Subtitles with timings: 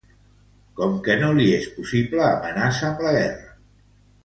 [0.79, 3.57] Com que no li és possible, amenaça amb la guerra.